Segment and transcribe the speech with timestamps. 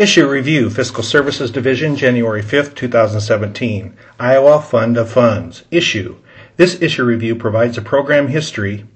[0.00, 3.94] Issue Review, Fiscal Services Division, January 5, 2017.
[4.18, 5.64] Iowa Fund of Funds.
[5.70, 6.16] Issue.
[6.56, 8.86] This issue review provides a program history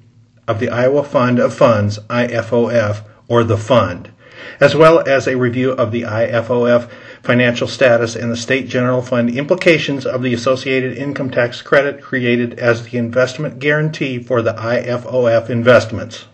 [0.48, 4.12] of the Iowa Fund of Funds, IFOF, or the Fund,
[4.60, 6.88] as well as a review of the IFOF
[7.22, 12.58] financial status and the State General Fund implications of the associated income tax credit created
[12.58, 16.24] as the investment guarantee for the IFOF investments.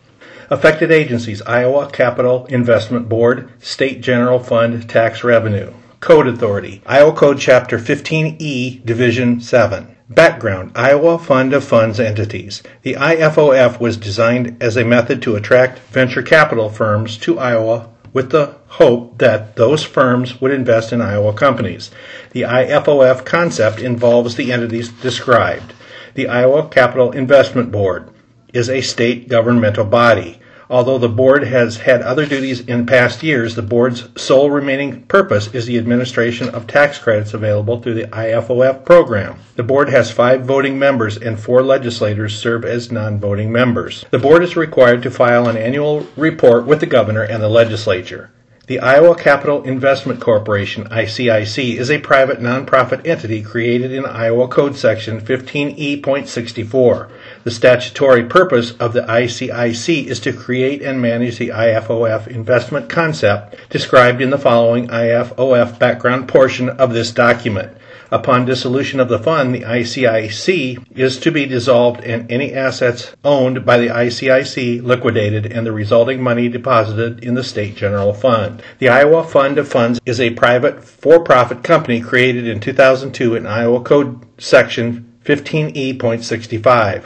[0.52, 5.72] Affected agencies Iowa Capital Investment Board, State General Fund Tax Revenue.
[6.00, 9.96] Code Authority, Iowa Code Chapter 15E, Division 7.
[10.08, 12.64] Background Iowa Fund of Funds Entities.
[12.82, 18.30] The IFOF was designed as a method to attract venture capital firms to Iowa with
[18.30, 21.92] the hope that those firms would invest in Iowa companies.
[22.32, 25.74] The IFOF concept involves the entities described.
[26.14, 28.10] The Iowa Capital Investment Board
[28.52, 30.40] is a state governmental body.
[30.70, 35.52] Although the board has had other duties in past years, the board's sole remaining purpose
[35.52, 39.40] is the administration of tax credits available through the IFOF program.
[39.56, 44.04] The board has five voting members and four legislators serve as non-voting members.
[44.12, 48.30] The board is required to file an annual report with the governor and the legislature.
[48.70, 54.76] The Iowa Capital Investment Corporation, ICIC, is a private nonprofit entity created in Iowa Code
[54.76, 57.10] Section 15E.64.
[57.42, 63.56] The statutory purpose of the ICIC is to create and manage the IFOF investment concept
[63.70, 67.72] described in the following IFOF background portion of this document.
[68.12, 73.64] Upon dissolution of the fund, the ICIC is to be dissolved and any assets owned
[73.64, 78.62] by the ICIC liquidated and the resulting money deposited in the state general fund.
[78.80, 83.80] The Iowa Fund of Funds is a private for-profit company created in 2002 in Iowa
[83.80, 87.04] Code Section 15E.65.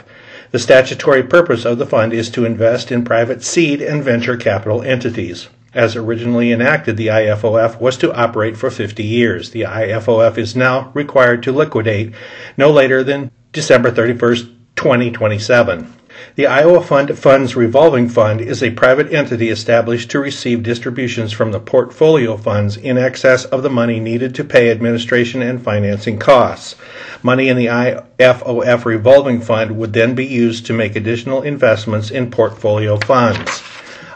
[0.51, 4.81] The statutory purpose of the fund is to invest in private seed and venture capital
[4.81, 9.49] entities as originally enacted, the IFOF was to operate for 50 years.
[9.49, 12.13] The IFOF is now required to liquidate
[12.57, 15.93] no later than December 31st, 2027.
[16.35, 21.51] The Iowa Fund Funds Revolving Fund is a private entity established to receive distributions from
[21.51, 26.75] the portfolio funds in excess of the money needed to pay administration and financing costs.
[27.23, 32.31] Money in the IFOF Revolving Fund would then be used to make additional investments in
[32.31, 33.61] portfolio funds.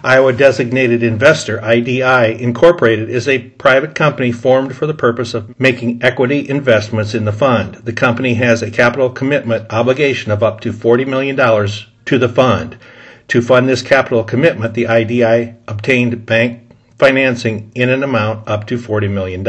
[0.02, 6.02] Iowa Designated Investor, IDI Incorporated, is a private company formed for the purpose of making
[6.02, 7.76] equity investments in the fund.
[7.76, 12.78] The company has a capital commitment obligation of up to $40 million to the fund.
[13.28, 18.78] To fund this capital commitment, the IDI obtained bank financing in an amount up to
[18.78, 19.46] $40 million.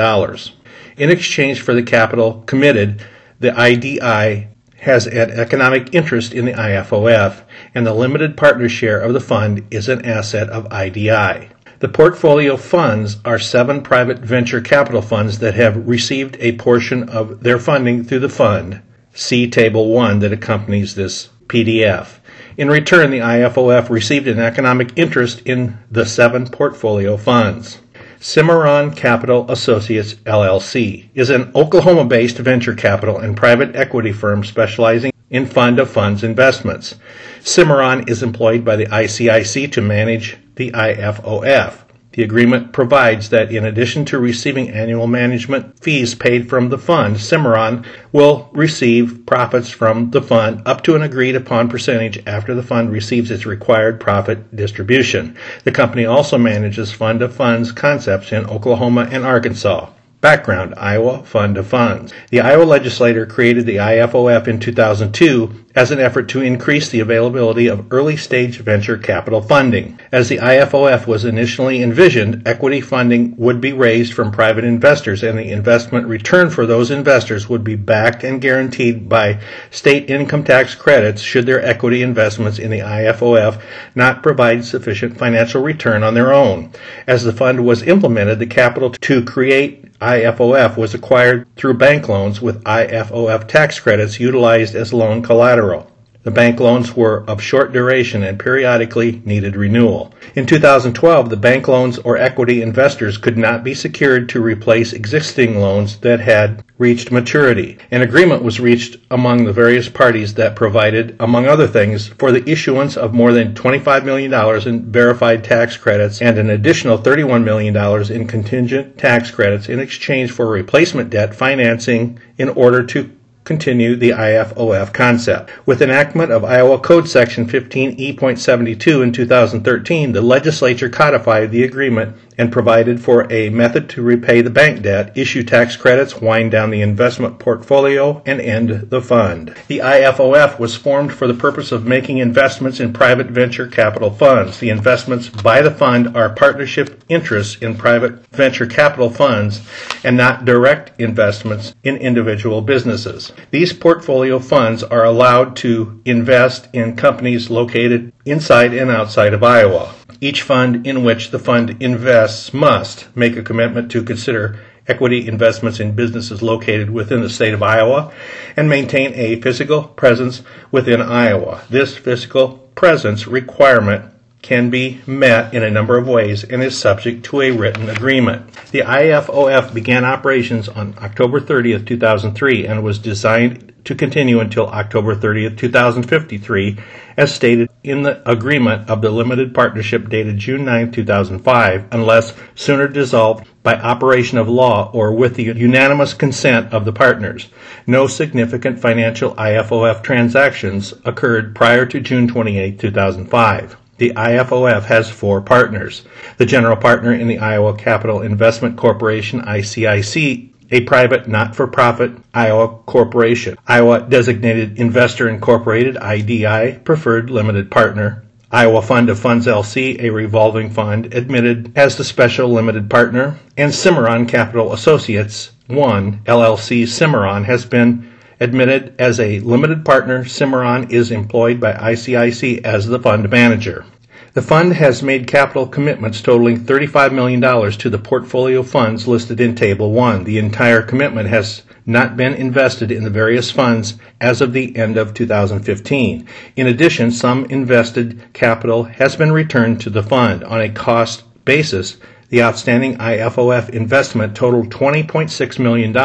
[0.96, 3.04] In exchange for the capital committed,
[3.38, 4.48] the IDI
[4.80, 7.42] has an economic interest in the IFOF,
[7.74, 11.50] and the limited partner share of the fund is an asset of IDI.
[11.80, 17.42] The portfolio funds are seven private venture capital funds that have received a portion of
[17.42, 18.82] their funding through the fund.
[19.14, 22.18] See Table 1 that accompanies this PDF.
[22.56, 27.78] In return, the IFOF received an economic interest in the seven portfolio funds.
[28.22, 35.10] Cimarron Capital Associates LLC is an Oklahoma based venture capital and private equity firm specializing
[35.30, 36.96] in fund of funds investments.
[37.42, 41.78] Cimarron is employed by the ICIC to manage the IFOF.
[42.12, 47.20] The agreement provides that in addition to receiving annual management fees paid from the fund,
[47.20, 52.64] Cimarron will receive profits from the fund up to an agreed upon percentage after the
[52.64, 55.36] fund receives its required profit distribution.
[55.62, 59.88] The company also manages fund of funds concepts in Oklahoma and Arkansas.
[60.20, 62.12] Background Iowa Fund of Funds.
[62.28, 67.68] The Iowa legislature created the IFOF in 2002 as an effort to increase the availability
[67.68, 69.98] of early stage venture capital funding.
[70.12, 75.38] As the IFOF was initially envisioned, equity funding would be raised from private investors and
[75.38, 80.74] the investment return for those investors would be backed and guaranteed by state income tax
[80.74, 83.58] credits should their equity investments in the IFOF
[83.94, 86.70] not provide sufficient financial return on their own.
[87.06, 92.40] As the fund was implemented, the capital to create IFOF was acquired through bank loans
[92.40, 95.89] with IFOF tax credits utilized as loan collateral.
[96.22, 100.12] The bank loans were of short duration and periodically needed renewal.
[100.34, 105.58] In 2012, the bank loans or equity investors could not be secured to replace existing
[105.58, 107.78] loans that had reached maturity.
[107.90, 112.46] An agreement was reached among the various parties that provided, among other things, for the
[112.46, 117.74] issuance of more than $25 million in verified tax credits and an additional $31 million
[118.12, 123.10] in contingent tax credits in exchange for replacement debt financing in order to
[123.44, 125.50] continue the IFOF concept.
[125.66, 132.50] With enactment of Iowa Code Section 15E.72 in 2013, the legislature codified the agreement and
[132.50, 136.80] provided for a method to repay the bank debt, issue tax credits, wind down the
[136.80, 139.54] investment portfolio, and end the fund.
[139.68, 144.58] The IFOF was formed for the purpose of making investments in private venture capital funds.
[144.58, 149.60] The investments by the fund are partnership interests in private venture capital funds
[150.02, 153.34] and not direct investments in individual businesses.
[153.50, 159.94] These portfolio funds are allowed to invest in companies located inside and outside of Iowa.
[160.20, 165.80] Each fund in which the fund invests must make a commitment to consider equity investments
[165.80, 168.12] in businesses located within the state of Iowa
[168.56, 171.62] and maintain a physical presence within Iowa.
[171.70, 174.12] This physical presence requirement
[174.42, 178.52] can be met in a number of ways and is subject to a written agreement.
[178.72, 185.14] The IFOF began operations on October 30th, 2003 and was designed to continue until October
[185.14, 186.78] 30th, 2053
[187.16, 192.88] as stated in the agreement of the limited partnership dated June 9, 2005 unless sooner
[192.88, 197.48] dissolved by operation of law or with the unanimous consent of the partners.
[197.86, 203.76] No significant financial IFOF transactions occurred prior to June 28, 2005.
[203.98, 206.04] The IFOF has four partners.
[206.38, 213.56] The general partner in the Iowa Capital Investment Corporation, ICIC, a private not-for-profit Iowa corporation.
[213.66, 218.24] Iowa Designated Investor Incorporated, IDI, preferred limited partner.
[218.52, 223.38] Iowa Fund of Funds LC, a revolving fund, admitted as the special limited partner.
[223.56, 230.90] And Cimarron Capital Associates, 1, LLC Cimarron, has been admitted as a limited partner, Cimarron
[230.90, 233.84] is employed by ICIC as the fund manager.
[234.32, 239.56] The fund has made capital commitments totaling $35 million to the portfolio funds listed in
[239.56, 240.22] Table 1.
[240.22, 244.96] The entire commitment has not been invested in the various funds as of the end
[244.96, 246.28] of 2015.
[246.54, 251.96] In addition, some invested capital has been returned to the fund on a cost basis
[252.30, 255.96] the outstanding IFOF investment totaled $20.6 million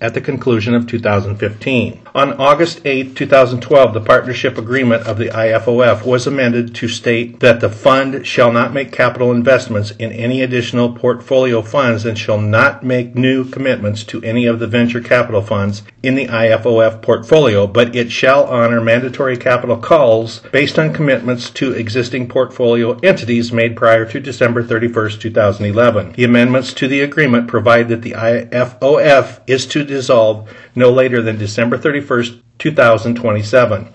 [0.00, 2.00] at the conclusion of 2015.
[2.16, 7.60] On August 8, 2012, the partnership agreement of the IFOF was amended to state that
[7.60, 12.82] the fund shall not make capital investments in any additional portfolio funds and shall not
[12.82, 17.94] make new commitments to any of the venture capital funds in the IFOF portfolio, but
[17.94, 24.04] it shall honor mandatory capital calls based on commitments to existing portfolio entities made prior
[24.04, 25.10] to December 31,
[25.72, 26.12] 2011.
[26.12, 31.38] The amendments to the agreement provide that the IFOF is to dissolve no later than
[31.38, 31.98] December 31.
[31.98, 33.88] 31st, 2027.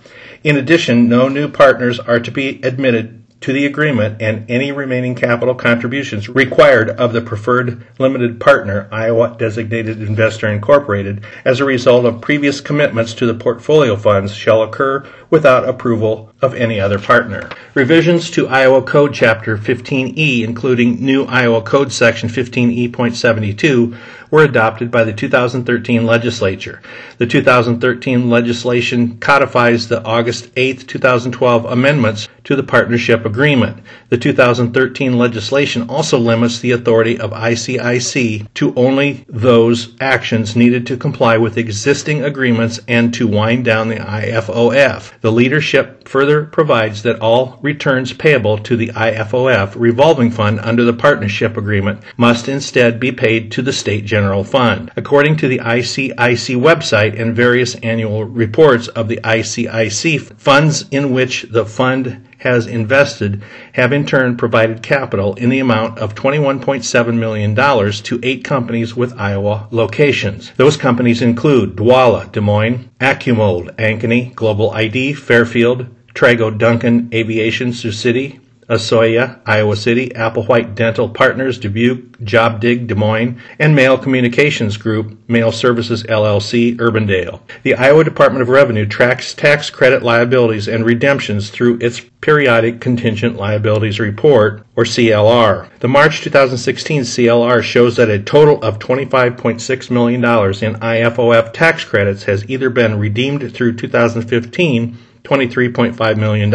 [0.44, 5.14] In addition, no new partners are to be admitted to the agreement and any remaining
[5.14, 12.06] capital contributions required of the preferred limited partner, Iowa Designated Investor Incorporated, as a result
[12.06, 17.50] of previous commitments to the portfolio funds shall occur without approval of any other partner.
[17.74, 23.98] Revisions to Iowa Code Chapter 15E, including new Iowa Code Section 15E.72,
[24.32, 26.82] were adopted by the 2013 legislature.
[27.18, 33.84] The 2013 legislation codifies the August 8, 2012 amendments to the partnership agreement.
[34.10, 40.98] The 2013 legislation also limits the authority of ICIC to only those actions needed to
[40.98, 45.20] comply with existing agreements and to wind down the IFOF.
[45.22, 50.94] The leadership further provides that all returns payable to the IFOF revolving fund under the
[50.94, 54.92] partnership agreement must instead be paid to the state general Fund.
[54.96, 61.44] According to the ICIC website and various annual reports of the ICIC, funds in which
[61.50, 67.56] the fund has invested have in turn provided capital in the amount of $21.7 million
[67.56, 70.52] to eight companies with Iowa locations.
[70.58, 77.94] Those companies include Dwolla, Des Moines, Accumold, Ankeny, Global ID, Fairfield, Trago Duncan Aviation, Sioux
[77.94, 78.42] City,
[78.74, 85.52] Asoyia, Iowa City, Applewhite Dental Partners, Dubuque, JobDig, Des Moines, and Mail Communications Group, Mail
[85.52, 87.40] Services LLC, Urbandale.
[87.64, 93.36] The Iowa Department of Revenue tracks tax credit liabilities and redemptions through its periodic contingent
[93.36, 95.68] liabilities report, or CLR.
[95.80, 102.24] The March 2016 CLR shows that a total of $25.6 million in IFOF tax credits
[102.24, 106.54] has either been redeemed through 2015 $23.5 million,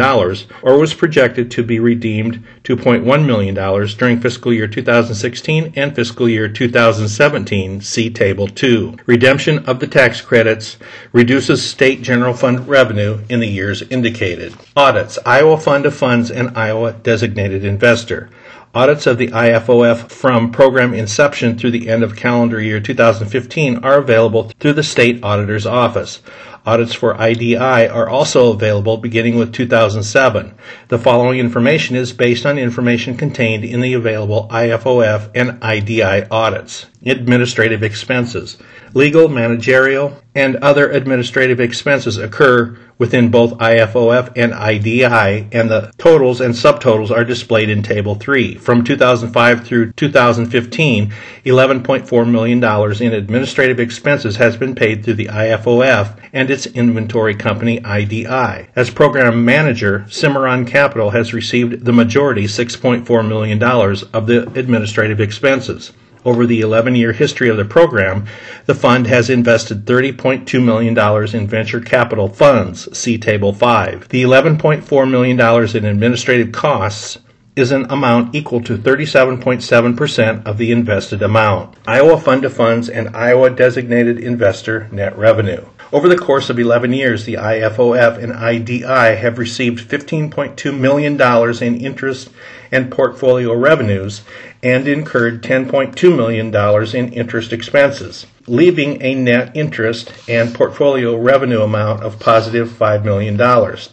[0.61, 3.55] or was projected to be redeemed $2.1 million
[3.97, 7.81] during fiscal year 2016 and fiscal year 2017.
[7.81, 8.97] See Table 2.
[9.05, 10.77] Redemption of the tax credits
[11.11, 14.53] reduces state general fund revenue in the years indicated.
[14.75, 18.29] Audits Iowa Fund of Funds and Iowa Designated Investor.
[18.75, 23.97] Audits of the IFOF from program inception through the end of calendar year 2015 are
[23.97, 26.21] available through the State Auditor's Office.
[26.69, 30.53] Audits for IDI are also available beginning with 2007.
[30.89, 36.85] The following information is based on information contained in the available IFOF and IDI audits.
[37.03, 38.57] Administrative expenses.
[38.93, 46.41] Legal, managerial, and other administrative expenses occur within both IFOF and IDI, and the totals
[46.41, 48.55] and subtotals are displayed in Table 3.
[48.55, 51.13] From 2005 through 2015,
[51.45, 57.79] $11.4 million in administrative expenses has been paid through the IFOF and its inventory company,
[57.85, 58.67] IDI.
[58.75, 65.91] As program manager, Cimarron Capital has received the majority, $6.4 million, of the administrative expenses.
[66.25, 68.25] Over the 11 year history of the program,
[68.65, 70.97] the fund has invested $30.2 million
[71.35, 74.09] in venture capital funds, see Table 5.
[74.09, 75.39] The $11.4 million
[75.77, 77.19] in administrative costs
[77.59, 81.75] is an amount equal to 37.7% of the invested amount.
[81.85, 85.65] Iowa Fund of Funds and Iowa Designated Investor Net Revenue.
[85.91, 91.19] Over the course of 11 years, the IFOF and IDI have received $15.2 million
[91.61, 92.29] in interest
[92.71, 94.21] and portfolio revenues
[94.61, 96.53] and incurred $10.2 million
[96.95, 103.37] in interest expenses, leaving a net interest and portfolio revenue amount of positive $5 million.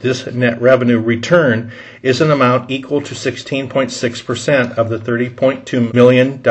[0.00, 1.70] This net revenue return
[2.02, 6.42] is an amount equal to 16.6% of the $30.2 million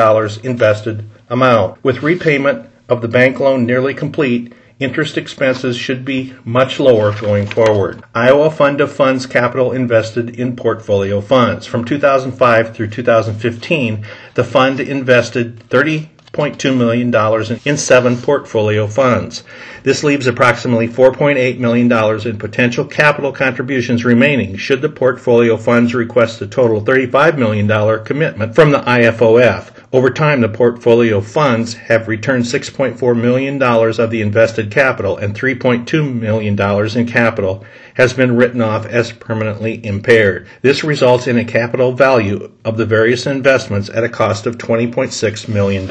[0.44, 1.84] invested amount.
[1.84, 7.46] With repayment of the bank loan nearly complete, interest expenses should be much lower going
[7.46, 8.02] forward.
[8.14, 11.66] Iowa Fund of Funds capital invested in portfolio funds.
[11.66, 19.42] From 2005 through 2015, the fund invested 30 $6.2 million in seven portfolio funds.
[19.82, 21.90] This leaves approximately $4.8 million
[22.28, 28.54] in potential capital contributions remaining should the portfolio funds request a total $35 million commitment
[28.54, 29.75] from the IFOF.
[29.92, 36.12] Over time, the portfolio funds have returned $6.4 million of the invested capital, and $3.2
[36.12, 37.64] million in capital
[37.96, 40.46] has been written off as permanently impaired.
[40.62, 45.48] This results in a capital value of the various investments at a cost of $20.6
[45.48, 45.88] million.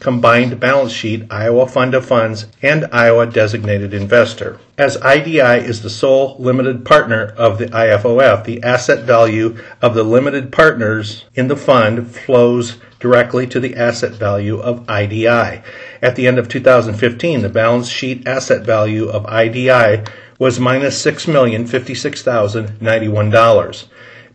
[0.00, 4.60] Combined balance sheet Iowa Fund of Funds and Iowa Designated Investor.
[4.76, 10.04] As IDI is the sole limited partner of the IFOF, the asset value of the
[10.04, 15.62] limited partners in the fund flows directly to the asset value of IDI.
[16.02, 20.04] At the end of 2015, the balance sheet asset value of IDI
[20.38, 23.86] was minus $6,056,091.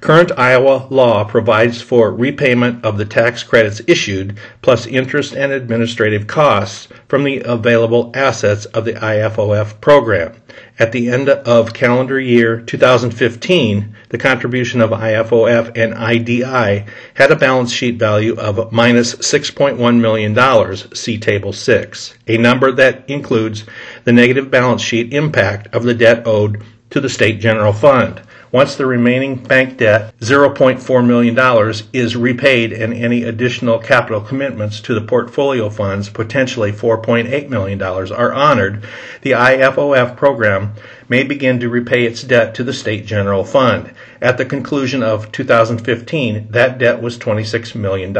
[0.00, 6.26] Current Iowa law provides for repayment of the tax credits issued, plus interest and administrative
[6.26, 10.32] costs from the available assets of the IFOF program.
[10.78, 17.36] At the end of calendar year 2015, the contribution of IFOF and IDI had a
[17.36, 23.64] balance sheet value of minus $6.1 million, see Table 6, a number that includes
[24.04, 28.22] the negative balance sheet impact of the debt owed to the State General Fund.
[28.52, 31.38] Once the remaining bank debt, $0.4 million,
[31.92, 38.32] is repaid and any additional capital commitments to the portfolio funds, potentially $4.8 million, are
[38.32, 38.84] honored,
[39.22, 40.74] the IFOF program
[41.08, 43.94] may begin to repay its debt to the State General Fund.
[44.20, 48.12] At the conclusion of 2015, that debt was $26 million.